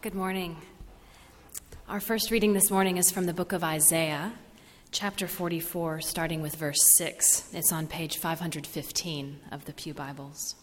[0.00, 0.56] Good morning.
[1.88, 4.32] Our first reading this morning is from the book of Isaiah,
[4.92, 7.52] chapter 44, starting with verse 6.
[7.52, 10.54] It's on page 515 of the Pew Bibles.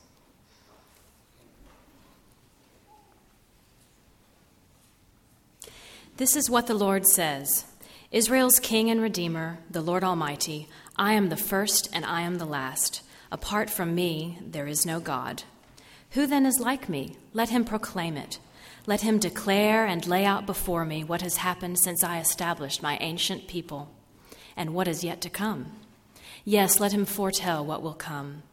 [6.15, 7.65] This is what the Lord says
[8.11, 12.45] Israel's King and Redeemer, the Lord Almighty, I am the first and I am the
[12.45, 13.02] last.
[13.33, 15.43] Apart from me, there is no God.
[16.11, 17.17] Who then is like me?
[17.33, 18.39] Let him proclaim it.
[18.88, 22.98] Let him declare and lay out before me what has happened since I established my
[23.02, 23.89] ancient people
[24.55, 25.71] and what is yet to come.
[26.43, 28.43] Yes, let him foretell what will come.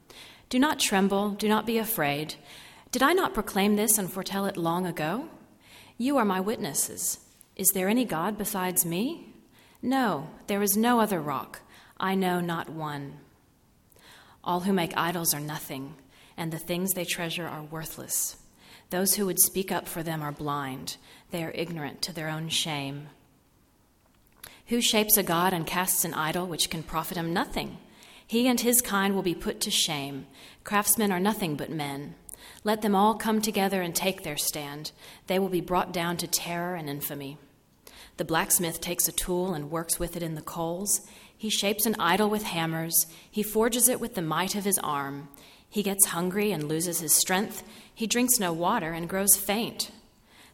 [0.49, 2.37] Do not tremble, do not be afraid.
[2.91, 5.29] Did I not proclaim this and foretell it long ago?
[5.99, 7.19] You are my witnesses.
[7.55, 9.35] Is there any God besides me?
[9.83, 11.61] No, there is no other rock.
[12.01, 13.19] I know not one.
[14.43, 15.95] All who make idols are nothing,
[16.37, 18.37] and the things they treasure are worthless.
[18.93, 20.99] Those who would speak up for them are blind,
[21.31, 23.09] they are ignorant to their own shame.
[24.67, 27.79] Who shapes a god and casts an idol which can profit him nothing?
[28.27, 30.27] He and his kind will be put to shame.
[30.63, 32.17] Craftsmen are nothing but men.
[32.65, 34.93] Let them all come together and take their stand.
[35.27, 37.39] They will be brought down to terror and infamy.
[38.19, 41.01] The blacksmith takes a tool and works with it in the coals.
[41.35, 43.07] He shapes an idol with hammers.
[43.31, 45.31] He forges it with the might of his arm.
[45.73, 47.63] He gets hungry and loses his strength.
[47.95, 49.91] He drinks no water and grows faint.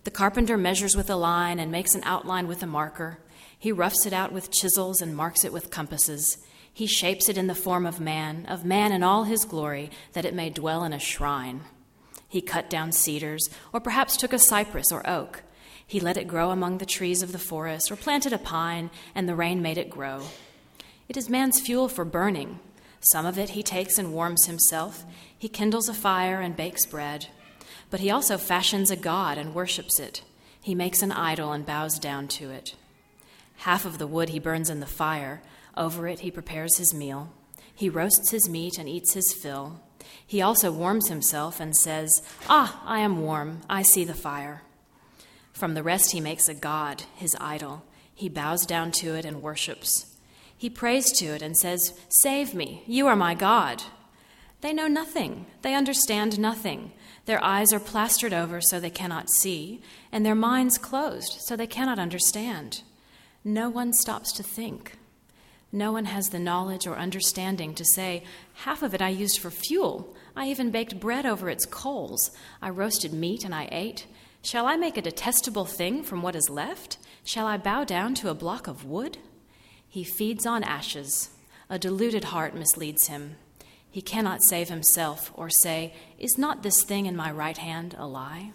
[0.05, 3.19] The carpenter measures with a line and makes an outline with a marker.
[3.59, 6.39] He roughs it out with chisels and marks it with compasses.
[6.73, 10.25] He shapes it in the form of man, of man in all his glory, that
[10.25, 11.63] it may dwell in a shrine.
[12.29, 15.43] He cut down cedars, or perhaps took a cypress or oak.
[15.85, 19.29] He let it grow among the trees of the forest, or planted a pine, and
[19.29, 20.23] the rain made it grow.
[21.09, 22.61] It is man's fuel for burning.
[23.01, 25.05] Some of it he takes and warms himself.
[25.37, 27.29] He kindles a fire and bakes bread.
[27.91, 30.23] But he also fashions a god and worships it.
[30.61, 32.75] He makes an idol and bows down to it.
[33.59, 35.43] Half of the wood he burns in the fire.
[35.77, 37.33] Over it he prepares his meal.
[37.75, 39.81] He roasts his meat and eats his fill.
[40.27, 43.61] He also warms himself and says, Ah, I am warm.
[43.71, 44.63] I see the fire.
[45.53, 47.85] From the rest he makes a god, his idol.
[48.15, 50.17] He bows down to it and worships.
[50.59, 53.85] He prays to it and says, Save me, you are my God.
[54.61, 56.91] They know nothing, they understand nothing.
[57.27, 59.81] Their eyes are plastered over so they cannot see,
[60.11, 62.83] and their minds closed so they cannot understand.
[63.45, 64.99] No one stops to think.
[65.71, 68.25] No one has the knowledge or understanding to say,
[68.65, 70.17] Half of it I used for fuel.
[70.35, 72.31] I even baked bread over its coals.
[72.61, 74.07] I roasted meat and I ate.
[74.43, 76.99] Shall I make a detestable thing from what is left?
[77.23, 79.19] Shall I bow down to a block of wood?
[79.89, 81.31] He feeds on ashes.
[81.71, 83.37] A deluded heart misleads him.
[83.91, 88.07] He cannot save himself or say, Is not this thing in my right hand a
[88.07, 88.53] lie?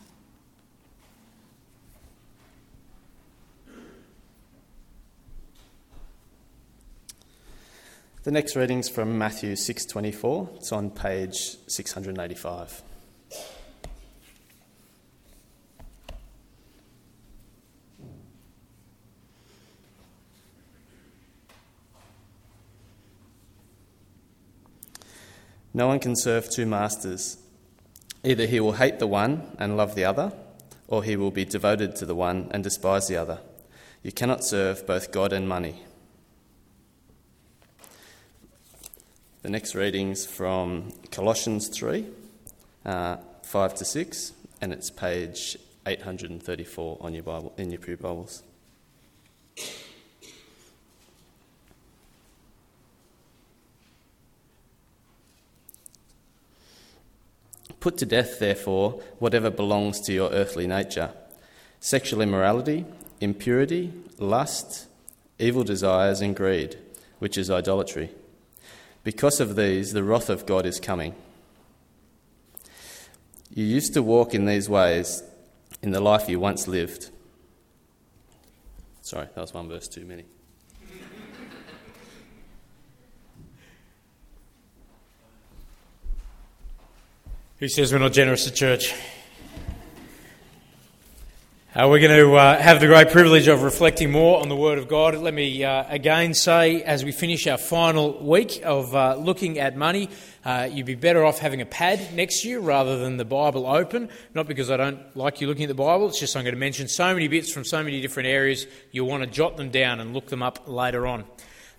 [8.23, 10.55] The next reading is from Matthew 6:24.
[10.55, 12.81] It's on page 685.
[25.73, 27.38] No one can serve two masters.
[28.23, 30.31] Either he will hate the one and love the other,
[30.88, 33.39] or he will be devoted to the one and despise the other.
[34.03, 35.81] You cannot serve both God and money.
[39.41, 42.06] The next reading's from Colossians 3,
[42.85, 48.44] uh, 5 to 6, and it's page 834 on your Bible, in your Pew Bibles.
[57.83, 61.11] Put to death, therefore, whatever belongs to your earthly nature
[61.81, 62.85] sexual immorality,
[63.19, 64.88] impurity, lust,
[65.38, 66.77] evil desires, and greed,
[67.19, 68.09] which is idolatry.
[69.03, 71.13] Because of these, the wrath of God is coming.
[73.53, 75.21] You used to walk in these ways
[75.81, 77.09] in the life you once lived.
[79.01, 80.24] Sorry, that was one verse too many.
[87.63, 88.94] Who says we're not generous to church?
[91.74, 94.77] Uh, we're going to uh, have the great privilege of reflecting more on the Word
[94.80, 95.15] of God.
[95.15, 99.77] Let me uh, again say, as we finish our final week of uh, looking at
[99.77, 100.10] money,
[100.44, 103.66] uh, you'd be better off having a pad next to you rather than the Bible
[103.66, 104.09] open.
[104.33, 106.59] Not because I don't like you looking at the Bible, it's just I'm going to
[106.59, 110.01] mention so many bits from so many different areas, you'll want to jot them down
[110.01, 111.24] and look them up later on.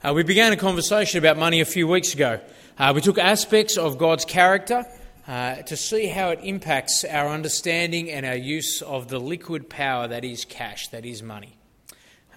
[0.03, 2.41] Uh, we began a conversation about money a few weeks ago.
[2.95, 4.87] we took aspects of God's character
[5.27, 10.07] uh, to see how it impacts our understanding and our use of the liquid power
[10.07, 11.57] that is cash, that is money.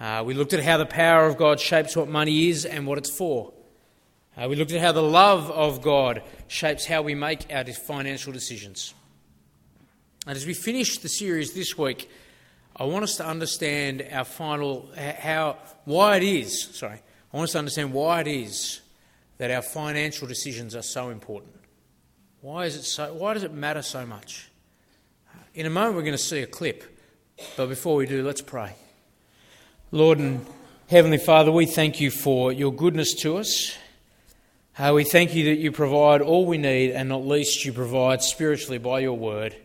[0.00, 2.98] Uh, we looked at how the power of God shapes what money is and what
[2.98, 3.52] it's for.
[4.36, 8.32] Uh, we looked at how the love of God shapes how we make our financial
[8.32, 8.94] decisions.
[10.26, 12.08] And as we finish the series this week,
[12.76, 17.02] I want us to understand our final, how, why it is, sorry,
[17.32, 18.80] I want us to understand why it is
[19.38, 21.57] that our financial decisions are so important.
[22.40, 24.48] Why, is it so, why does it matter so much?
[25.54, 26.84] In a moment, we're going to see a clip,
[27.56, 28.74] but before we do, let's pray.
[29.90, 30.46] Lord and
[30.86, 33.76] Heavenly Father, we thank you for your goodness to us.
[34.78, 38.22] Uh, we thank you that you provide all we need, and not least, you provide
[38.22, 39.56] spiritually by your word.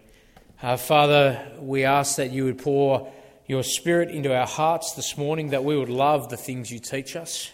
[0.60, 3.14] Uh, Father, we ask that you would pour
[3.46, 7.16] your Spirit into our hearts this morning, that we would love the things you teach
[7.16, 7.52] us.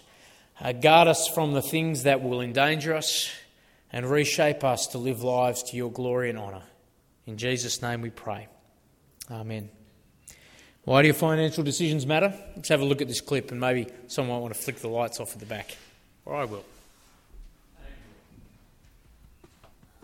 [0.61, 3.29] Uh, guard us from the things that will endanger us,
[3.91, 6.63] and reshape us to live lives to your glory and honour.
[7.25, 8.47] In Jesus' name we pray.
[9.29, 9.69] Amen.
[10.83, 12.33] Why do your financial decisions matter?
[12.55, 14.87] Let's have a look at this clip, and maybe someone might want to flick the
[14.87, 15.77] lights off at the back.
[16.25, 16.63] Or I will.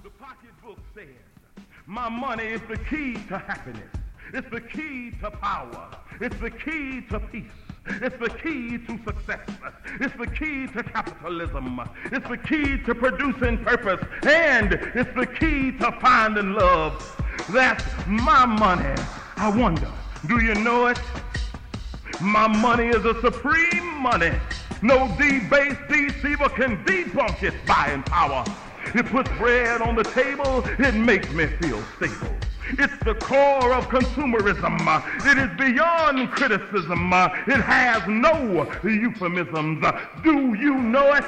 [0.04, 1.08] The pocketbook says,
[1.88, 3.90] My money is the key to happiness.
[4.34, 5.90] It's the key to power.
[6.20, 7.65] It's the key to peace.
[7.88, 9.48] It's the key to success.
[10.00, 11.82] It's the key to capitalism.
[12.12, 14.06] It's the key to producing purpose.
[14.24, 17.22] And it's the key to finding love.
[17.50, 18.96] That's my money.
[19.38, 19.92] I wonder,
[20.28, 21.00] do you know it?
[22.22, 24.32] My money is a supreme money.
[24.82, 28.44] No debased deceiver can debunk its buying power.
[28.94, 30.64] It puts bread on the table.
[30.80, 32.36] It makes me feel stable.
[32.72, 34.80] It's the core of consumerism.
[35.26, 37.12] It is beyond criticism.
[37.48, 39.86] It has no euphemisms.
[40.24, 41.26] Do you know it?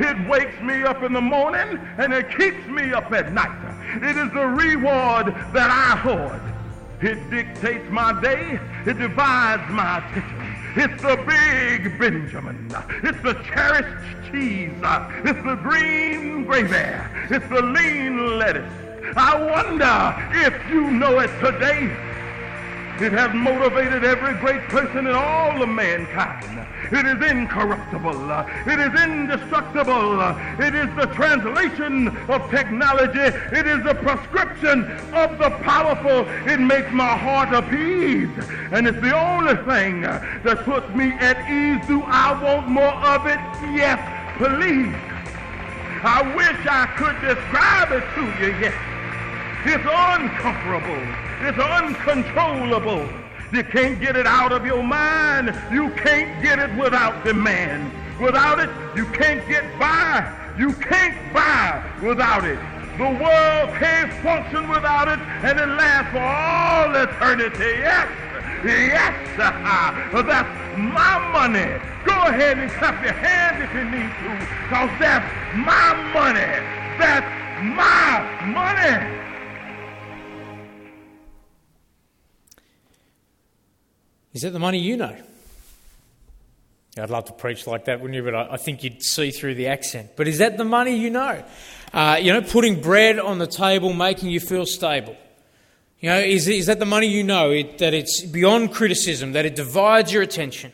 [0.00, 3.56] It wakes me up in the morning and it keeps me up at night.
[3.96, 6.40] It is the reward that I hoard.
[7.00, 8.58] It dictates my day.
[8.86, 10.38] It divides my attention.
[10.74, 12.74] It's the big Benjamin.
[13.02, 14.72] It's the cherished cheese.
[15.24, 16.74] It's the green gravy.
[17.30, 18.72] It's the lean lettuce.
[19.16, 20.14] I wonder
[20.46, 21.94] if you know it today.
[23.00, 26.66] It has motivated every great person in all of mankind.
[26.92, 28.30] It is incorruptible.
[28.66, 30.20] It is indestructible.
[30.60, 33.36] It is the translation of technology.
[33.52, 36.28] It is the prescription of the powerful.
[36.50, 38.30] It makes my heart appease.
[38.70, 41.86] And it's the only thing that puts me at ease.
[41.86, 43.40] Do I want more of it?
[43.74, 43.98] Yes,
[44.38, 44.94] please.
[46.04, 48.91] I wish I could describe it to you, yes.
[49.64, 51.02] It's uncomfortable.
[51.40, 53.08] It's uncontrollable.
[53.52, 55.54] You can't get it out of your mind.
[55.70, 57.92] You can't get it without demand.
[58.20, 60.26] Without it, you can't get by.
[60.58, 62.58] You can't buy without it.
[62.98, 67.78] The world can't function without it, and it lasts for all eternity.
[67.78, 68.08] Yes,
[68.64, 71.80] yes, that's my money.
[72.04, 74.30] Go ahead and clap your hands if you need to,
[74.66, 75.24] because that's
[75.54, 76.50] my money.
[76.98, 77.26] That's
[77.62, 79.22] my money.
[84.32, 85.16] Is that the money you know?
[86.98, 88.22] I'd love to preach like that, wouldn't you?
[88.22, 90.10] But I, I think you'd see through the accent.
[90.16, 91.42] But is that the money you know?
[91.92, 95.16] Uh, you know, putting bread on the table, making you feel stable.
[96.00, 97.50] You know, is, is that the money you know?
[97.50, 100.72] It, that it's beyond criticism, that it divides your attention?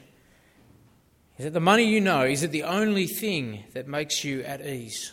[1.39, 2.23] Is it the money you know?
[2.23, 5.13] Is it the only thing that makes you at ease?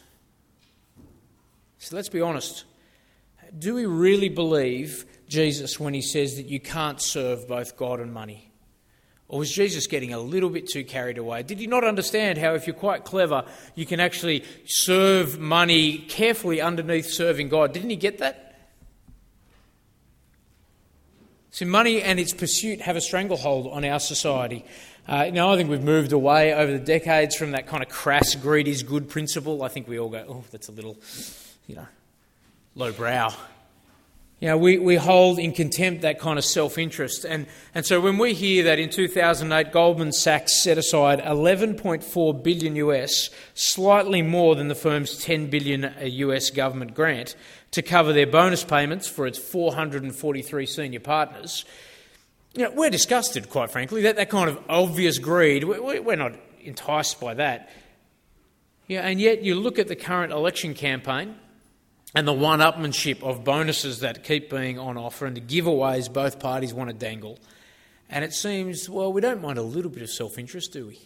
[1.78, 2.64] So let's be honest.
[3.58, 8.14] Do we really believe Jesus when he says that you can't serve both God and
[8.14, 8.52] money?
[9.28, 11.42] Or was Jesus getting a little bit too carried away?
[11.42, 16.62] Did he not understand how, if you're quite clever, you can actually serve money carefully
[16.62, 17.74] underneath serving God?
[17.74, 18.46] Didn't he get that?
[21.50, 24.66] See, money and its pursuit have a stranglehold on our society.
[25.08, 28.36] Uh, now, I think we've moved away over the decades from that kind of crass
[28.36, 29.64] greed is good principle.
[29.64, 30.98] I think we all go, oh, that's a little,
[31.66, 31.88] you know,
[32.76, 33.34] low brow.
[34.40, 37.24] You know, we, we hold in contempt that kind of self interest.
[37.24, 42.76] And, and so when we hear that in 2008, Goldman Sachs set aside 11.4 billion
[42.76, 47.36] US, slightly more than the firm's 10 billion US government grant,
[47.72, 51.64] to cover their bonus payments for its 443 senior partners,
[52.56, 54.04] you know, we're disgusted, quite frankly.
[54.04, 57.70] That, that kind of obvious greed, we're not enticed by that.
[58.88, 61.36] Yeah, and yet you look at the current election campaign
[62.16, 66.40] and the one upmanship of bonuses that keep being on offer and the giveaways both
[66.40, 67.38] parties want to dangle.
[68.10, 71.00] And it seems, well, we don't mind a little bit of self interest, do we?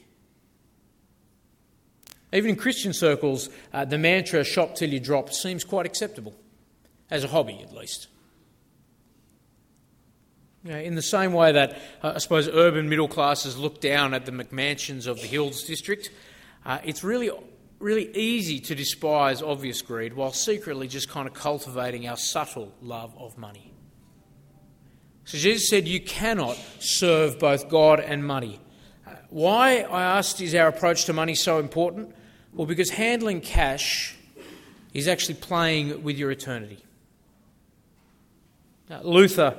[2.31, 6.35] Even in Christian circles, uh, the mantra shop till you drop seems quite acceptable,
[7.09, 8.07] as a hobby at least.
[10.63, 14.13] You know, in the same way that uh, I suppose urban middle classes look down
[14.13, 16.11] at the McMansions of the Hills district,
[16.65, 17.31] uh, it's really,
[17.79, 23.13] really easy to despise obvious greed while secretly just kind of cultivating our subtle love
[23.17, 23.73] of money.
[25.25, 28.59] So Jesus said, You cannot serve both God and money.
[29.07, 32.15] Uh, why, I asked, is our approach to money so important?
[32.53, 34.15] Well, because handling cash
[34.93, 36.83] is actually playing with your eternity.
[38.89, 39.55] Now, Luther,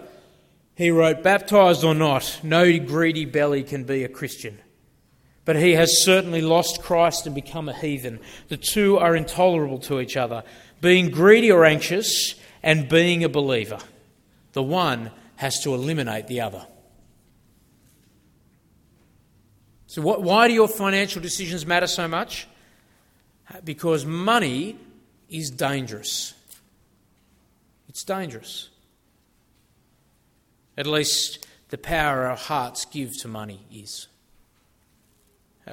[0.75, 4.59] he wrote, Baptized or not, no greedy belly can be a Christian.
[5.51, 8.21] But he has certainly lost Christ and become a heathen.
[8.47, 10.45] The two are intolerable to each other.
[10.81, 13.81] Being greedy or anxious and being a believer.
[14.53, 16.65] The one has to eliminate the other.
[19.89, 22.47] So, what, why do your financial decisions matter so much?
[23.65, 24.79] Because money
[25.29, 26.33] is dangerous.
[27.89, 28.69] It's dangerous.
[30.79, 34.07] At least the power our hearts give to money is.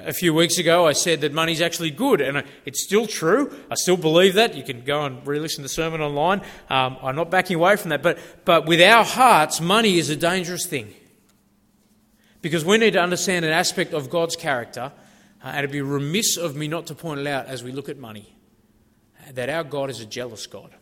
[0.04, 3.52] A few weeks ago, I said that money's actually good, and it's still true.
[3.70, 4.54] I still believe that.
[4.54, 6.40] You can go and re listen to the sermon online.
[6.70, 8.02] Um, I'm not backing away from that.
[8.02, 10.94] But, but with our hearts, money is a dangerous thing.
[12.42, 14.92] Because we need to understand an aspect of God's character,
[15.42, 17.88] uh, and it'd be remiss of me not to point it out as we look
[17.88, 18.34] at money
[19.34, 20.74] that our God is a jealous God.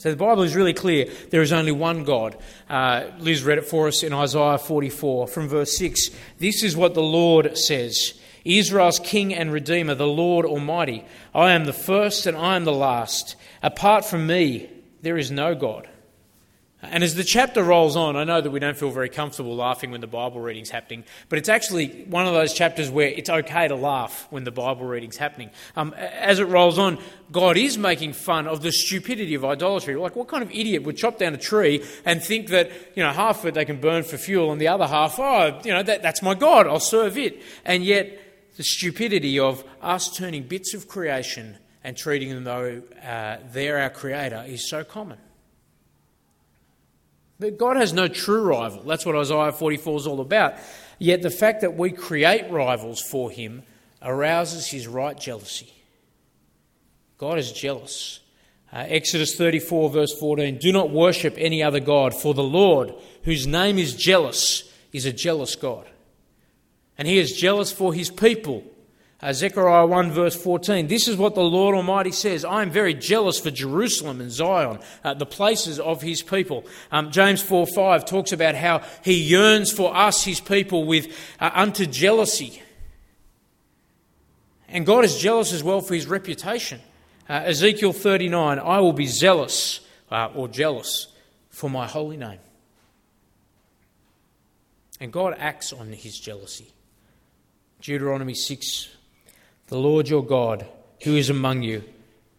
[0.00, 1.10] So the Bible is really clear.
[1.28, 2.34] There is only one God.
[2.70, 6.08] Uh, Liz read it for us in Isaiah 44 from verse 6.
[6.38, 11.04] This is what the Lord says Israel's King and Redeemer, the Lord Almighty.
[11.34, 13.36] I am the first and I am the last.
[13.62, 14.70] Apart from me,
[15.02, 15.86] there is no God.
[16.82, 19.90] And as the chapter rolls on, I know that we don't feel very comfortable laughing
[19.90, 23.68] when the Bible reading's happening, but it's actually one of those chapters where it's okay
[23.68, 25.50] to laugh when the Bible reading's happening.
[25.76, 26.98] Um, as it rolls on,
[27.30, 29.94] God is making fun of the stupidity of idolatry.
[29.96, 33.10] Like, what kind of idiot would chop down a tree and think that, you know,
[33.10, 35.82] half of it they can burn for fuel and the other half, oh, you know,
[35.82, 37.42] that, that's my God, I'll serve it.
[37.66, 38.18] And yet,
[38.56, 43.90] the stupidity of us turning bits of creation and treating them though uh, they're our
[43.90, 45.18] creator is so common.
[47.40, 48.82] But God has no true rival.
[48.82, 50.54] That's what Isaiah 44 is all about.
[50.98, 53.62] Yet the fact that we create rivals for him
[54.02, 55.72] arouses his right jealousy.
[57.16, 58.20] God is jealous.
[58.70, 62.94] Uh, Exodus 34, verse 14 Do not worship any other God, for the Lord,
[63.24, 65.88] whose name is jealous, is a jealous God.
[66.98, 68.64] And he is jealous for his people
[69.22, 70.86] uh, Zechariah 1, verse 14.
[70.86, 74.78] This is what the Lord Almighty says I am very jealous for Jerusalem and Zion,
[75.04, 76.64] uh, the places of his people.
[76.90, 81.50] Um, James 4, 5 talks about how he yearns for us, his people, with uh,
[81.52, 82.62] unto jealousy.
[84.68, 86.80] And God is jealous as well for his reputation.
[87.28, 91.08] Uh, Ezekiel 39 I will be zealous uh, or jealous
[91.50, 92.38] for my holy name.
[95.00, 96.72] And God acts on his jealousy.
[97.80, 98.88] Deuteronomy 6,
[99.70, 100.66] the Lord your God,
[101.04, 101.84] who is among you,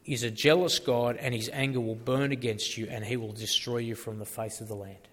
[0.05, 3.77] is a jealous God, and his anger will burn against you, and he will destroy
[3.77, 5.07] you from the face of the land.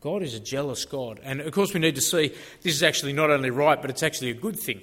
[0.00, 1.20] God is a jealous God.
[1.22, 2.28] And of course, we need to see
[2.62, 4.80] this is actually not only right, but it's actually a good thing.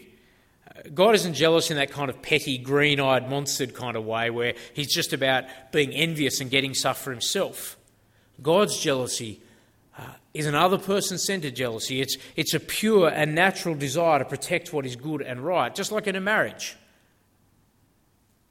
[0.94, 4.54] God isn't jealous in that kind of petty, green eyed, monstered kind of way where
[4.76, 7.78] he's just about being envious and getting stuff for himself.
[8.44, 9.42] God's jealousy
[9.98, 12.02] uh, is an other person centered jealousy.
[12.02, 15.92] It's, it's a pure and natural desire to protect what is good and right, just
[15.92, 16.76] like in a marriage.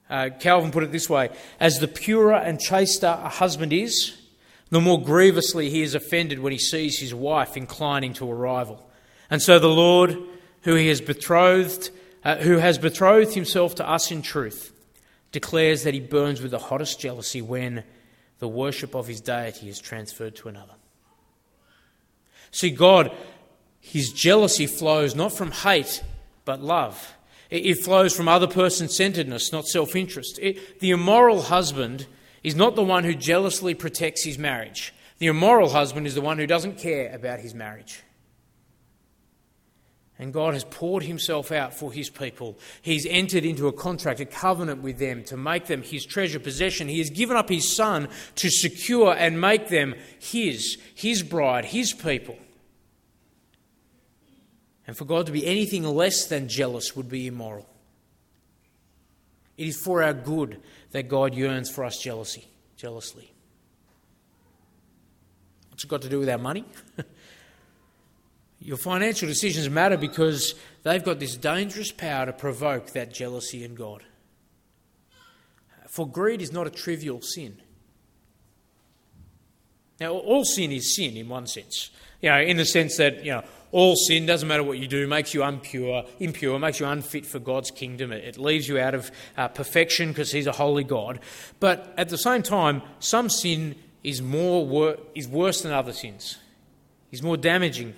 [0.08, 4.16] Uh, Calvin put it this way As the purer and chaster a husband is,
[4.70, 8.84] the more grievously he is offended when he sees his wife inclining to a rival.
[9.30, 10.16] And so the Lord,
[10.62, 11.90] who he has betrothed,
[12.24, 14.72] uh, who has betrothed himself to us in truth,
[15.32, 17.84] declares that he burns with the hottest jealousy when
[18.38, 20.75] the worship of his deity is transferred to another.
[22.50, 23.10] See, God,
[23.80, 26.02] His jealousy flows not from hate,
[26.44, 27.14] but love.
[27.50, 30.36] It flows from other person centeredness, not self interest.
[30.36, 32.06] The immoral husband
[32.42, 34.92] is not the one who jealously protects his marriage.
[35.18, 38.02] The immoral husband is the one who doesn't care about his marriage.
[40.18, 42.58] And God has poured himself out for his people.
[42.80, 46.88] He's entered into a contract, a covenant with them to make them his treasure possession.
[46.88, 51.92] He has given up his son to secure and make them his, his bride, his
[51.92, 52.38] people.
[54.86, 57.68] And for God to be anything less than jealous would be immoral.
[59.58, 60.60] It is for our good
[60.92, 62.46] that God yearns for us jealousy,
[62.76, 63.32] jealously.
[65.70, 66.64] What's it got to do with our money?
[68.66, 73.76] Your financial decisions matter because they've got this dangerous power to provoke that jealousy in
[73.76, 74.02] God.
[75.86, 77.58] For greed is not a trivial sin.
[80.00, 81.90] Now, all sin is sin in one sense.
[82.20, 85.06] You know, in the sense that, you know, all sin, doesn't matter what you do,
[85.06, 88.10] makes you impure, impure makes you unfit for God's kingdom.
[88.10, 91.20] It, it leaves you out of uh, perfection because He's a holy God.
[91.60, 96.38] But at the same time, some sin is, more wor- is worse than other sins,
[97.12, 97.94] is more damaging.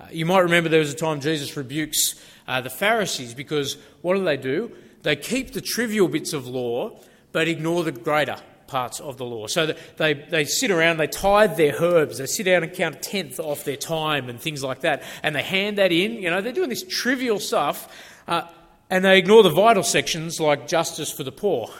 [0.00, 2.14] Uh, you might remember there was a time Jesus rebukes
[2.48, 4.70] uh, the Pharisees because what do they do?
[5.02, 6.98] They keep the trivial bits of law
[7.34, 8.36] but ignore the greater
[8.68, 9.48] parts of the law.
[9.48, 12.98] So they, they sit around, they tithe their herbs, they sit down and count a
[12.98, 16.14] tenth off their time and things like that, and they hand that in.
[16.14, 17.92] You know, they're doing this trivial stuff,
[18.28, 18.42] uh,
[18.88, 21.68] and they ignore the vital sections like justice for the poor.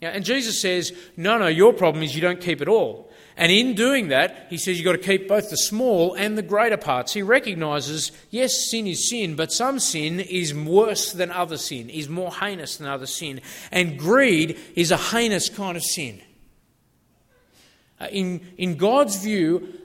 [0.00, 3.11] Yeah, and Jesus says, no, no, your problem is you don't keep it all.
[3.36, 6.42] And in doing that, he says you've got to keep both the small and the
[6.42, 7.12] greater parts.
[7.14, 12.08] He recognizes, yes, sin is sin, but some sin is worse than other sin, is
[12.08, 13.40] more heinous than other sin.
[13.70, 16.20] And greed is a heinous kind of sin.
[18.00, 19.78] Uh, in, in God's view,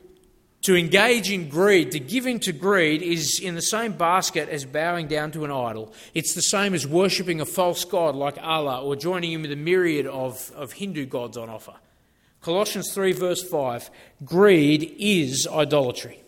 [0.63, 5.07] to engage in greed, to give into greed, is in the same basket as bowing
[5.07, 5.93] down to an idol.
[6.13, 9.55] It's the same as worshipping a false god like Allah or joining in with a
[9.55, 11.75] myriad of, of Hindu gods on offer.
[12.41, 13.89] Colossians 3, verse 5
[14.23, 16.23] greed is idolatry.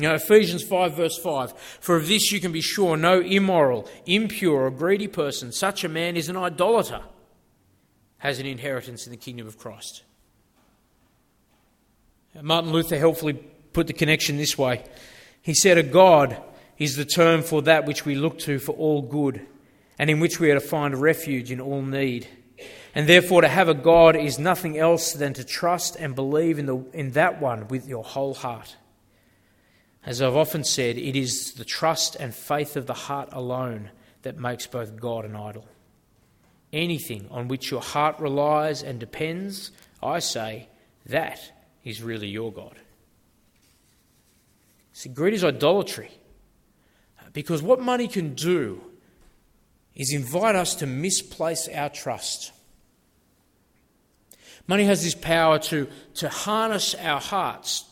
[0.00, 4.62] Now, Ephesians 5, verse 5 For of this you can be sure no immoral, impure,
[4.62, 7.02] or greedy person, such a man is an idolater,
[8.18, 10.02] has an inheritance in the kingdom of Christ.
[12.40, 13.34] Martin Luther helpfully
[13.72, 14.84] put the connection this way.
[15.42, 16.40] He said, A God
[16.78, 19.46] is the term for that which we look to for all good,
[19.98, 22.26] and in which we are to find refuge in all need.
[22.94, 26.66] And therefore, to have a God is nothing else than to trust and believe in,
[26.66, 28.76] the, in that one with your whole heart.
[30.04, 33.90] As I've often said, it is the trust and faith of the heart alone
[34.22, 35.66] that makes both God and idol.
[36.72, 40.68] Anything on which your heart relies and depends, I say,
[41.06, 41.52] that
[41.84, 42.76] is really your God.
[44.92, 46.10] See, greed is idolatry.
[47.32, 48.82] Because what money can do
[49.94, 52.52] is invite us to misplace our trust.
[54.66, 57.84] Money has this power to, to harness our hearts.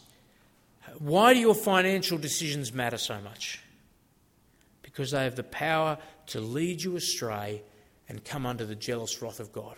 [0.98, 3.62] Why do your financial decisions matter so much?
[4.82, 7.62] Because they have the power to lead you astray
[8.08, 9.76] and come under the jealous wrath of God.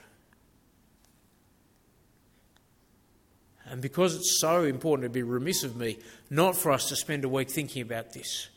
[3.67, 5.99] And because it's so important, it'd be remiss of me
[6.29, 8.49] not for us to spend a week thinking about this.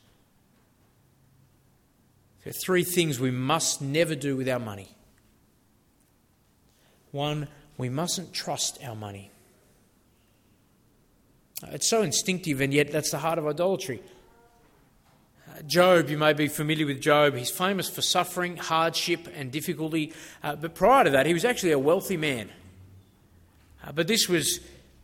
[2.43, 4.89] There are three things we must never do with our money.
[7.11, 9.31] One, we mustn't trust our money.
[11.71, 14.01] It's so instinctive, and yet that's the heart of idolatry.
[15.49, 17.35] Uh, Job, you may be familiar with Job.
[17.35, 20.13] He's famous for suffering, hardship, and difficulty.
[20.41, 22.49] Uh, but prior to that, he was actually a wealthy man.
[23.83, 24.59] Uh, but this was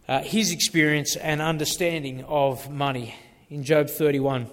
[0.07, 3.15] uh, his experience and understanding of money
[3.49, 4.49] in Job 31.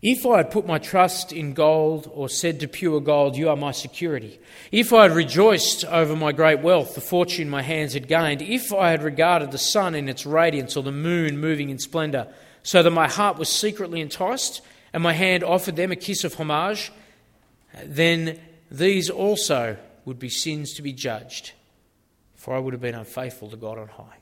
[0.00, 3.56] If I had put my trust in gold or said to pure gold, You are
[3.56, 4.38] my security,
[4.70, 8.72] if I had rejoiced over my great wealth, the fortune my hands had gained, if
[8.72, 12.28] I had regarded the sun in its radiance or the moon moving in splendour,
[12.62, 14.60] so that my heart was secretly enticed
[14.92, 16.92] and my hand offered them a kiss of homage,
[17.84, 18.38] then
[18.70, 21.52] these also would be sins to be judged,
[22.36, 24.17] for I would have been unfaithful to God on high.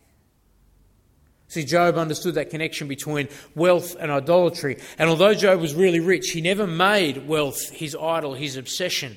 [1.48, 4.78] See, Job understood that connection between wealth and idolatry.
[4.98, 9.16] And although Job was really rich, he never made wealth his idol, his obsession.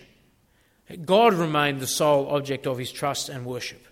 [1.06, 3.86] God remained the sole object of his trust and worship.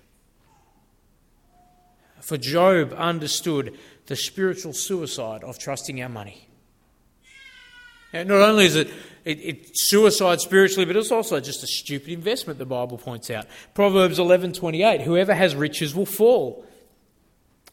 [2.21, 6.47] For Job understood the spiritual suicide of trusting our money.
[8.13, 8.89] And not only is it,
[9.25, 13.45] it, it, suicide spiritually, but it's also just a stupid investment, the Bible points out.
[13.73, 16.65] Proverbs 11.28, whoever has riches will fall.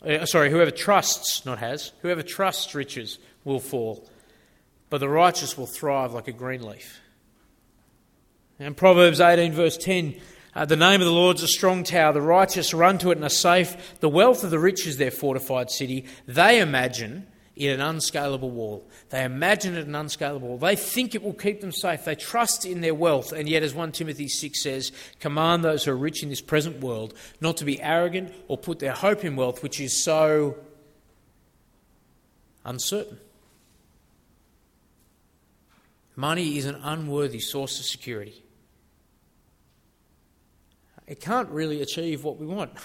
[0.04, 4.06] Uh, sorry, whoever trusts, not has, whoever trusts riches will fall,
[4.90, 7.00] but the righteous will thrive like a green leaf.
[8.58, 10.14] And Proverbs 18, verse 10
[10.54, 13.16] uh, The name of the Lord is a strong tower, the righteous run to it
[13.16, 13.98] and are safe.
[14.00, 16.04] The wealth of the rich is their fortified city.
[16.26, 18.84] They imagine in an unscalable wall.
[19.10, 20.58] They imagine it an unscalable wall.
[20.58, 22.04] They think it will keep them safe.
[22.04, 23.32] They trust in their wealth.
[23.32, 26.80] And yet, as 1 Timothy 6 says, command those who are rich in this present
[26.80, 30.56] world not to be arrogant or put their hope in wealth, which is so
[32.64, 33.18] uncertain.
[36.16, 38.42] Money is an unworthy source of security.
[41.06, 42.72] It can't really achieve what we want.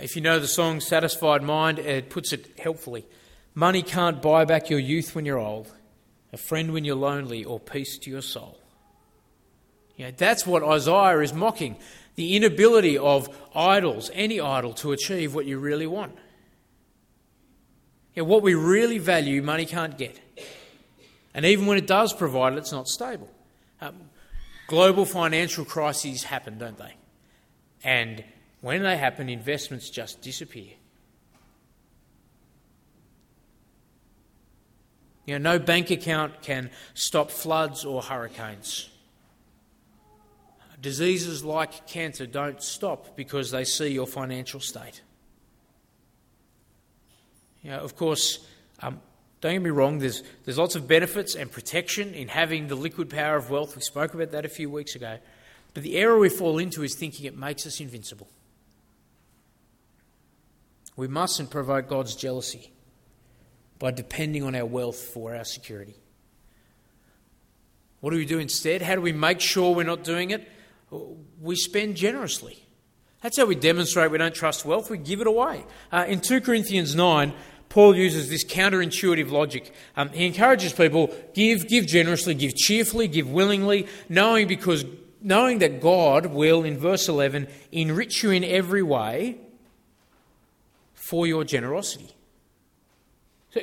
[0.00, 3.06] If you know the song Satisfied Mind, it puts it helpfully.
[3.56, 5.72] Money can't buy back your youth when you're old,
[6.30, 8.60] a friend when you're lonely, or peace to your soul.
[9.96, 11.76] You know, that's what Isaiah is mocking
[12.16, 16.14] the inability of idols, any idol, to achieve what you really want.
[18.14, 20.20] You know, what we really value, money can't get.
[21.32, 23.30] And even when it does provide it, it's not stable.
[23.80, 23.94] Um,
[24.66, 26.94] global financial crises happen, don't they?
[27.82, 28.22] And
[28.60, 30.72] when they happen, investments just disappear.
[35.26, 38.88] You know, no bank account can stop floods or hurricanes.
[40.80, 45.02] Diseases like cancer don't stop because they see your financial state.
[47.62, 48.46] You know, of course,
[48.80, 49.00] um,
[49.40, 53.10] don't get me wrong, there's, there's lots of benefits and protection in having the liquid
[53.10, 53.74] power of wealth.
[53.74, 55.18] We spoke about that a few weeks ago.
[55.74, 58.28] But the error we fall into is thinking it makes us invincible.
[60.94, 62.70] We mustn't provoke God's jealousy
[63.78, 65.94] by depending on our wealth for our security.
[68.00, 68.82] What do we do instead?
[68.82, 70.48] How do we make sure we're not doing it?
[71.40, 72.62] We spend generously.
[73.22, 74.90] That's how we demonstrate we don't trust wealth.
[74.90, 75.64] We give it away.
[75.90, 77.32] Uh, in 2 Corinthians 9,
[77.68, 79.72] Paul uses this counterintuitive logic.
[79.96, 84.84] Um, he encourages people give, give generously, give cheerfully, give willingly, knowing because
[85.20, 89.38] knowing that God will, in verse 11, enrich you in every way
[90.94, 92.15] for your generosity.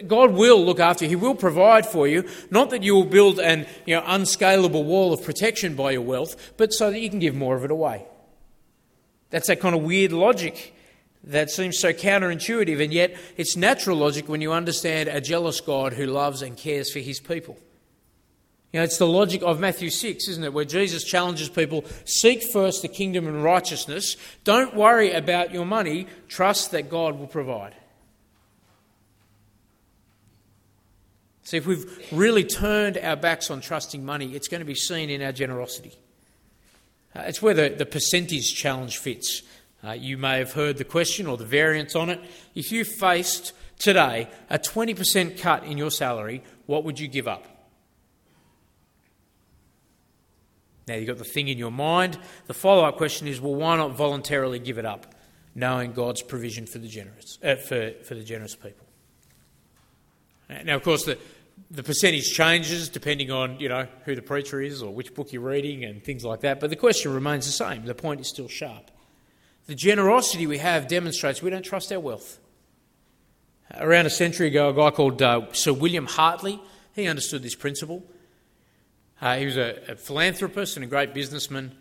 [0.07, 1.09] God will look after you.
[1.09, 2.27] He will provide for you.
[2.49, 6.53] Not that you will build an you know, unscalable wall of protection by your wealth,
[6.57, 8.05] but so that you can give more of it away.
[9.29, 10.75] That's that kind of weird logic
[11.23, 15.93] that seems so counterintuitive, and yet it's natural logic when you understand a jealous God
[15.93, 17.57] who loves and cares for his people.
[18.73, 20.51] You know, it's the logic of Matthew 6, isn't it?
[20.51, 24.17] Where Jesus challenges people seek first the kingdom and righteousness.
[24.43, 27.75] Don't worry about your money, trust that God will provide.
[31.43, 35.09] See, if we've really turned our backs on trusting money, it's going to be seen
[35.09, 35.93] in our generosity.
[37.15, 39.43] Uh, it's where the, the percentage challenge fits.
[39.83, 42.21] Uh, you may have heard the question or the variance on it.
[42.55, 47.45] If you faced today a 20% cut in your salary, what would you give up?
[50.87, 52.17] Now you've got the thing in your mind.
[52.47, 55.13] The follow up question is well, why not voluntarily give it up,
[55.55, 58.82] knowing God's provision for the generous, uh, for, for the generous people?
[60.49, 61.17] Now, of course, the,
[61.71, 65.41] the percentage changes depending on you know who the preacher is or which book you're
[65.41, 66.59] reading and things like that.
[66.59, 67.85] But the question remains the same.
[67.85, 68.91] The point is still sharp.
[69.67, 72.39] The generosity we have demonstrates we don't trust our wealth.
[73.75, 76.59] Around a century ago, a guy called uh, Sir William Hartley
[76.93, 78.03] he understood this principle.
[79.19, 81.75] Uh, he was a, a, philanthropist and a great businessman.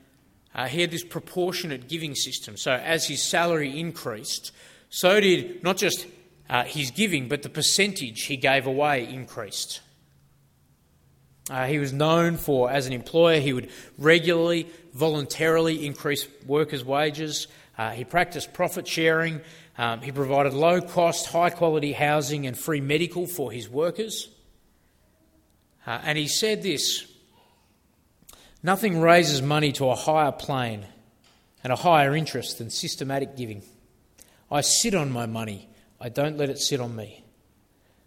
[0.55, 2.57] Uh, he had this proportionate giving system.
[2.57, 4.53] So as his salary increased,
[4.91, 6.07] so did not just
[6.49, 9.81] uh, his giving, but the percentage he gave away increased.
[11.51, 17.49] Uh, he was known for, as an employer, he would regularly, voluntarily increase workers' wages.
[17.77, 19.41] Uh, he practiced profit sharing.
[19.77, 24.29] Um, he provided low cost, high quality housing and free medical for his workers.
[25.87, 27.07] Uh, and he said this
[28.63, 30.87] Nothing raises money to a higher plane
[31.65, 33.63] and a higher interest than systematic giving.
[34.51, 35.69] I sit on my money
[36.03, 37.25] I don't let it sit on me.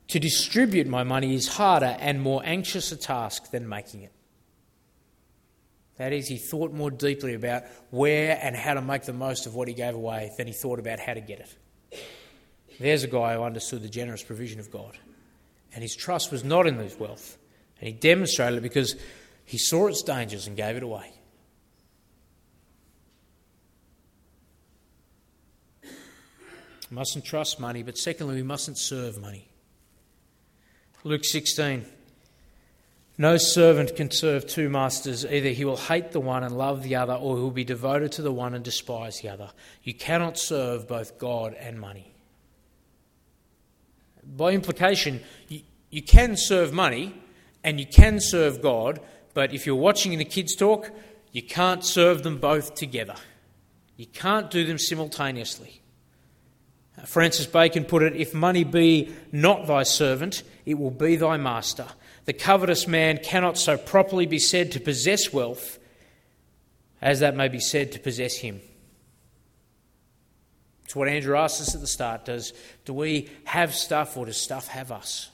[0.09, 4.11] To distribute my money is harder and more anxious a task than making it.
[5.97, 9.55] That is, he thought more deeply about where and how to make the most of
[9.55, 11.55] what he gave away than he thought about how to get it.
[12.81, 14.97] There's a guy who understood the generous provision of God.
[15.73, 17.37] And his trust was not in his wealth.
[17.79, 18.97] And he demonstrated it because
[19.45, 21.13] he saw its dangers and gave it away.
[26.89, 29.47] We mustn't trust money, but secondly, we mustn't serve money.
[31.03, 31.85] Luke 16.
[33.17, 35.25] No servant can serve two masters.
[35.25, 38.11] Either he will hate the one and love the other, or he will be devoted
[38.13, 39.51] to the one and despise the other.
[39.83, 42.13] You cannot serve both God and money.
[44.23, 47.15] By implication, you, you can serve money
[47.63, 48.99] and you can serve God,
[49.33, 50.91] but if you're watching the kids talk,
[51.31, 53.15] you can't serve them both together.
[53.95, 55.81] You can't do them simultaneously.
[57.03, 61.87] Francis Bacon put it If money be not thy servant, it will be thy master.
[62.25, 65.77] The covetous man cannot so properly be said to possess wealth
[67.01, 68.61] as that may be said to possess him.
[70.85, 72.53] It's what Andrew asked us at the start does
[72.85, 75.29] do we have stuff or does stuff have us?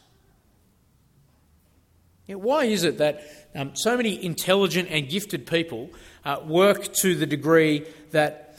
[2.27, 3.23] Why is it that
[3.55, 5.89] um, so many intelligent and gifted people
[6.23, 8.50] uh, work to the degree that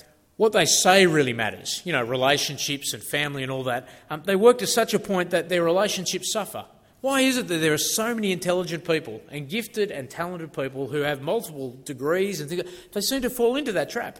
[0.43, 1.81] what they say really matters.
[1.85, 3.89] You know, relationships and family and all that.
[4.11, 6.65] Um, they work to such a point that their relationships suffer.
[7.01, 10.89] Why is it that there are so many intelligent people and gifted and talented people
[10.89, 12.65] who have multiple degrees and things?
[12.91, 14.19] They seem to fall into that trap.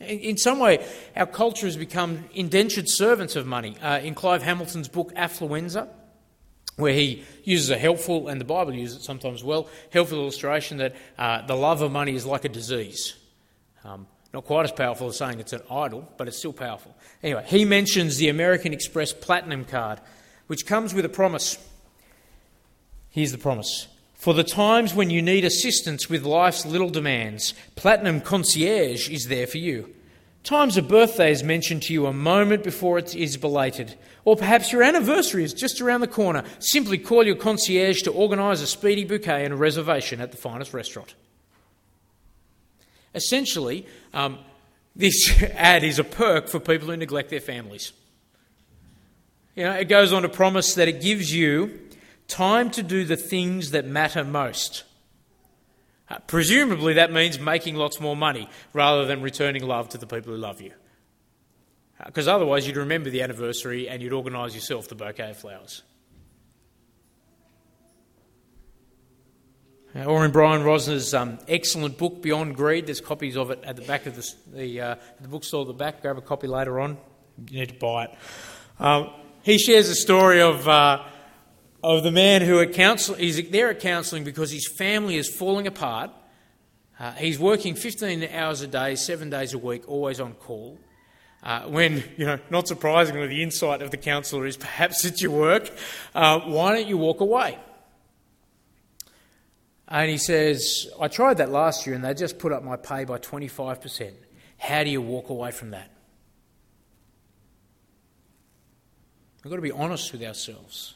[0.00, 3.74] In, some way, our culture has become indentured servants of money.
[3.80, 5.88] Uh, in Clive Hamilton's book Affluenza,
[6.76, 10.94] where he uses a helpful, and the Bible uses it sometimes well, helpful illustration that
[11.16, 13.14] uh, the love of money is like a disease.
[13.84, 16.94] Um, not quite as powerful as saying it's an idol, but it's still powerful.
[17.22, 20.00] Anyway, he mentions the American Express Platinum card
[20.48, 21.58] which comes with a promise.
[23.10, 23.86] Here's the promise.
[24.14, 29.46] For the times when you need assistance with life's little demands, Platinum Concierge is there
[29.46, 29.94] for you.
[30.42, 33.94] Times of birthday is mentioned to you a moment before it is belated.
[34.24, 36.42] Or perhaps your anniversary is just around the corner.
[36.58, 40.72] Simply call your concierge to organise a speedy bouquet and a reservation at the finest
[40.72, 41.14] restaurant.
[43.14, 44.38] Essentially, um,
[44.94, 47.92] this ad is a perk for people who neglect their families.
[49.54, 51.80] You know, it goes on to promise that it gives you
[52.28, 54.84] time to do the things that matter most.
[56.10, 60.32] Uh, presumably, that means making lots more money rather than returning love to the people
[60.32, 60.72] who love you.
[62.06, 65.82] Because uh, otherwise, you'd remember the anniversary and you'd organise yourself the bouquet of flowers.
[70.06, 73.82] Or in Brian Rosner's um, excellent book, Beyond Greed, there's copies of it at the
[73.82, 76.02] back of the, the, uh, the bookstore at the back.
[76.02, 76.98] Grab a copy later on.
[77.48, 78.14] You need to buy it.
[78.78, 79.10] Um,
[79.42, 81.02] he shares a story of, uh,
[81.82, 85.66] of the man who at counsel, he's there at counselling because his family is falling
[85.66, 86.10] apart.
[87.00, 90.78] Uh, he's working 15 hours a day, seven days a week, always on call.
[91.42, 95.30] Uh, when, you know, not surprisingly, the insight of the counsellor is perhaps it's your
[95.30, 95.70] work.
[96.14, 97.58] Uh, why don't you walk away?
[99.88, 103.04] And he says, I tried that last year and they just put up my pay
[103.04, 104.12] by 25%.
[104.58, 105.90] How do you walk away from that?
[109.42, 110.94] We've got to be honest with ourselves.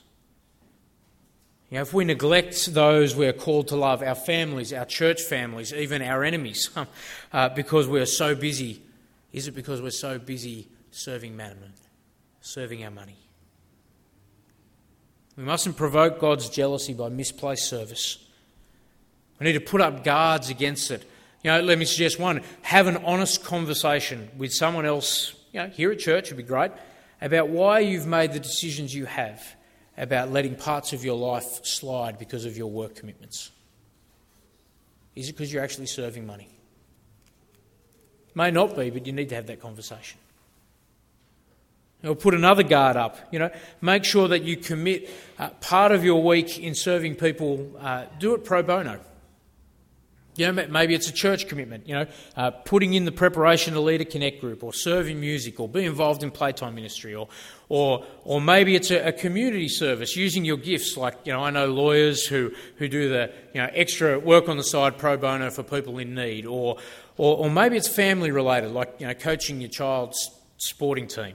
[1.70, 5.72] You know, if we neglect those we're called to love, our families, our church families,
[5.72, 6.68] even our enemies,
[7.33, 8.83] uh, because we're so busy,
[9.33, 11.72] is it because we're so busy serving mammon,
[12.42, 13.16] serving our money?
[15.35, 18.18] We mustn't provoke God's jealousy by misplaced service.
[19.42, 21.05] We need to put up guards against it.
[21.42, 25.66] You know, let me suggest one have an honest conversation with someone else, you know,
[25.66, 26.70] here at church would be great
[27.20, 29.57] about why you've made the decisions you have
[29.98, 33.50] about letting parts of your life slide because of your work commitments.
[35.16, 36.48] Is it because you're actually serving money?
[38.37, 40.20] May not be, but you need to have that conversation.
[42.05, 43.18] Or put another guard up.
[43.33, 43.50] You know,
[43.81, 47.72] make sure that you commit uh, part of your week in serving people.
[47.81, 49.00] Uh, do it pro bono.
[50.34, 53.80] You know, maybe it's a church commitment, you know, uh, putting in the preparation to
[53.80, 57.28] lead a connect group or serving music or be involved in playtime ministry or,
[57.68, 60.96] or, or maybe it's a, a, community service using your gifts.
[60.96, 64.56] Like, you know, I know lawyers who, who do the, you know, extra work on
[64.56, 66.78] the side pro bono for people in need or,
[67.18, 71.34] or, or maybe it's family related, like, you know, coaching your child's sporting team.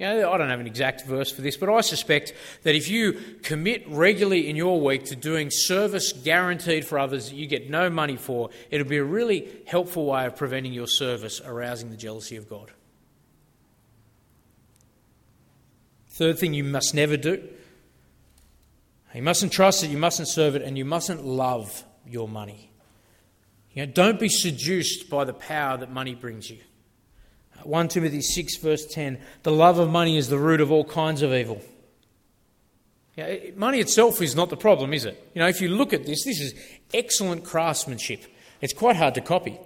[0.00, 2.32] You know, I don't have an exact verse for this, but I suspect
[2.62, 7.36] that if you commit regularly in your week to doing service guaranteed for others that
[7.36, 11.42] you get no money for, it'll be a really helpful way of preventing your service
[11.44, 12.70] arousing the jealousy of God.
[16.08, 17.46] Third thing you must never do
[19.14, 22.70] you mustn't trust it, you mustn't serve it, and you mustn't love your money.
[23.72, 26.60] You know, don't be seduced by the power that money brings you.
[27.64, 31.22] 1 Timothy 6, verse 10 the love of money is the root of all kinds
[31.22, 31.60] of evil.
[33.16, 35.30] Yeah, money itself is not the problem, is it?
[35.34, 36.54] You know, if you look at this, this is
[36.94, 38.24] excellent craftsmanship.
[38.60, 39.58] It's quite hard to copy.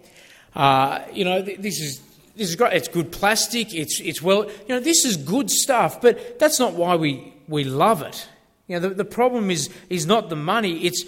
[0.54, 2.00] Uh, you know, this is
[2.36, 2.72] this is great.
[2.72, 3.74] It's good plastic.
[3.74, 4.44] It's it's well.
[4.44, 6.00] You know, this is good stuff.
[6.00, 8.28] But that's not why we we love it.
[8.66, 10.84] You know, the, the problem is is not the money.
[10.84, 11.04] It's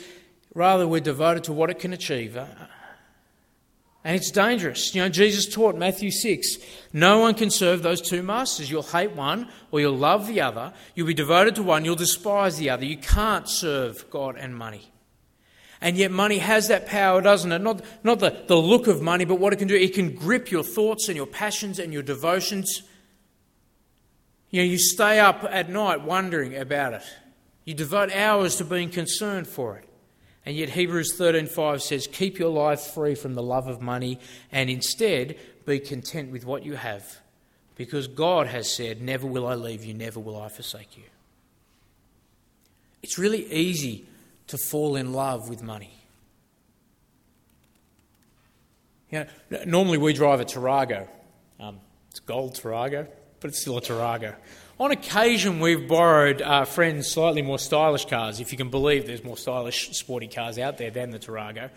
[0.54, 2.36] rather we're devoted to what it can achieve.
[4.06, 4.94] And it's dangerous.
[4.94, 6.58] You know, Jesus taught Matthew 6
[6.92, 8.70] no one can serve those two masters.
[8.70, 10.72] You'll hate one or you'll love the other.
[10.94, 12.84] You'll be devoted to one, you'll despise the other.
[12.84, 14.92] You can't serve God and money.
[15.80, 17.58] And yet, money has that power, doesn't it?
[17.58, 19.74] Not, not the, the look of money, but what it can do.
[19.74, 22.84] It can grip your thoughts and your passions and your devotions.
[24.50, 27.02] You know, you stay up at night wondering about it.
[27.64, 29.88] You devote hours to being concerned for it.
[30.46, 34.20] And yet Hebrews 13:5 says, "Keep your life free from the love of money
[34.52, 37.20] and instead be content with what you have,
[37.74, 41.02] because God has said, never will I leave you, never will I forsake you."
[43.02, 44.06] It's really easy
[44.46, 45.90] to fall in love with money.
[49.10, 51.08] You know, normally we drive a Tarago.
[51.58, 51.80] Um,
[52.10, 53.08] it's gold Tarago,
[53.40, 54.36] but it's still a Tarago.
[54.78, 59.24] On occasion, we've borrowed uh, friends' slightly more stylish cars, if you can believe there's
[59.24, 61.70] more stylish, sporty cars out there than the Tarago.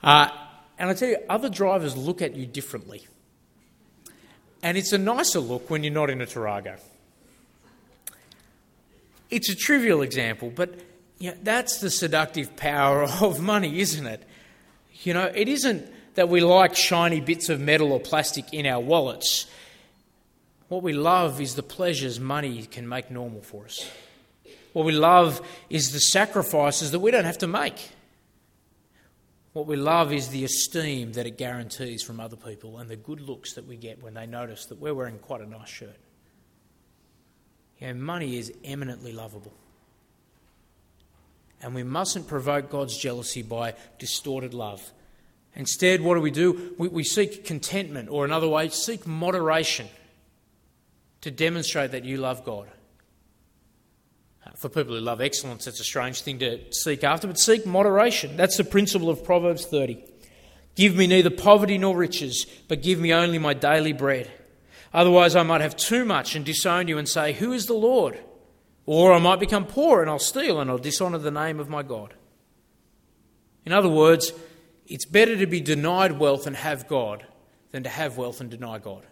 [0.00, 0.28] Uh,
[0.78, 3.04] and I tell you, other drivers look at you differently.
[4.62, 6.78] And it's a nicer look when you're not in a Tarago.
[9.28, 10.74] It's a trivial example, but
[11.18, 14.22] you know, that's the seductive power of money, isn't it?
[15.02, 18.80] You know, it isn't that we like shiny bits of metal or plastic in our
[18.80, 19.46] wallets.
[20.70, 23.90] What we love is the pleasures money can make normal for us.
[24.72, 27.90] What we love is the sacrifices that we don't have to make.
[29.52, 33.20] What we love is the esteem that it guarantees from other people and the good
[33.20, 35.96] looks that we get when they notice that we're wearing quite a nice shirt.
[37.80, 39.52] You know, money is eminently lovable.
[41.60, 44.92] And we mustn't provoke God's jealousy by distorted love.
[45.56, 46.76] Instead, what do we do?
[46.78, 49.88] We, we seek contentment, or in another way, seek moderation
[51.20, 52.68] to demonstrate that you love God.
[54.46, 57.66] Uh, for people who love excellence, that's a strange thing to seek after, but seek
[57.66, 58.36] moderation.
[58.36, 60.04] That's the principle of Proverbs 30.
[60.74, 64.30] Give me neither poverty nor riches, but give me only my daily bread.
[64.92, 68.18] Otherwise, I might have too much and disown you and say, Who is the Lord?
[68.86, 71.82] Or I might become poor and I'll steal and I'll dishonour the name of my
[71.82, 72.14] God.
[73.64, 74.32] In other words,
[74.86, 77.24] it's better to be denied wealth and have God
[77.70, 79.06] than to have wealth and deny God.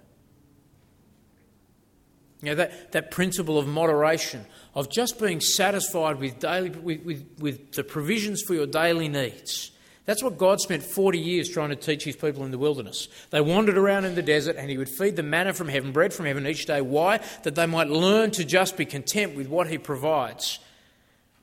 [2.42, 7.26] You know, that, that principle of moderation, of just being satisfied with, daily, with, with,
[7.38, 9.72] with the provisions for your daily needs.
[10.04, 13.08] That's what God spent 40 years trying to teach his people in the wilderness.
[13.30, 16.14] They wandered around in the desert and he would feed them manna from heaven, bread
[16.14, 16.80] from heaven each day.
[16.80, 17.20] Why?
[17.42, 20.60] That they might learn to just be content with what he provides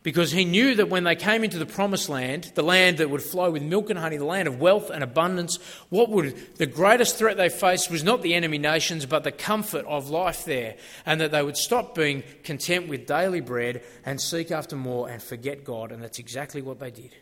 [0.06, 3.24] because he knew that when they came into the promised land, the land that would
[3.24, 5.58] flow with milk and honey, the land of wealth and abundance,
[5.90, 9.84] what would the greatest threat they faced was not the enemy nations, but the comfort
[9.88, 10.76] of life there,
[11.08, 15.24] and that they would stop being content with daily bread and seek after more and
[15.24, 17.16] forget God, and that's exactly what they did.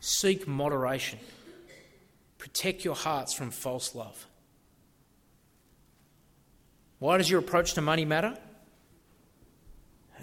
[0.00, 1.20] Seek moderation.
[2.38, 4.26] Protect your hearts from false love.
[6.98, 8.36] Why does your approach to money matter?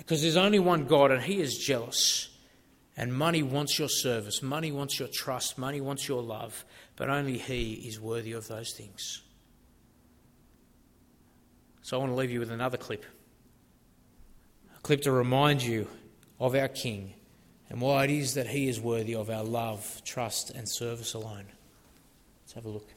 [0.07, 2.29] Because there's only one God and He is jealous.
[2.95, 6.63] And money wants your service, money wants your trust, money wants your love,
[6.95, 9.21] but only He is worthy of those things.
[11.81, 13.03] So I want to leave you with another clip.
[14.77, 15.87] A clip to remind you
[16.39, 17.13] of our King
[17.69, 21.47] and why it is that He is worthy of our love, trust, and service alone.
[22.45, 22.96] Let's have a look.